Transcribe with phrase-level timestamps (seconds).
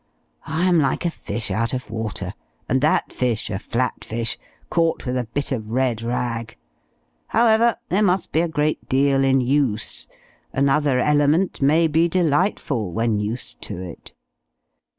[0.47, 2.33] I am like a fish out of water,
[2.67, 4.35] and that fish, a flat fish
[4.71, 6.57] caught with a bit of red rag;
[7.27, 10.07] however, there must be a great deal in use
[10.53, 14.11] another element may be delightful, when used to it.